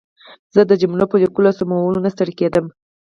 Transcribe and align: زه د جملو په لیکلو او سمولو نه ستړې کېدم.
زه 0.53 0.61
د 0.69 0.71
جملو 0.81 1.05
په 1.11 1.17
لیکلو 1.21 1.49
او 1.51 1.57
سمولو 1.59 2.03
نه 2.05 2.09
ستړې 2.13 2.33
کېدم. 2.39 2.65